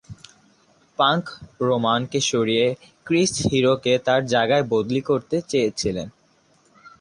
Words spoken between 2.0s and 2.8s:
কে সরিয়ে